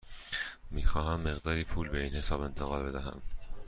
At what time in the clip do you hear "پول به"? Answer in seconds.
1.63-2.03